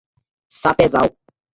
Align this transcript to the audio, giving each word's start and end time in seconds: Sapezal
Sapezal 0.61 1.13